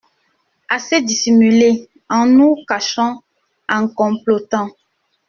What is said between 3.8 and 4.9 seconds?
complotant!